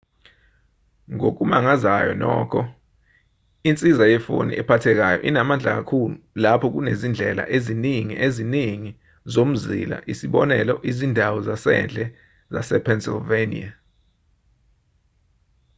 [1.13, 2.61] ngokumangazayo nokho
[3.69, 8.91] insiza yefoni ephathekayo inamandla kakhulu lapha kunezindlela eziningi eziningi
[9.33, 12.03] zomzila isibonelo izindawo zasendle
[12.53, 13.69] zasepennsylvania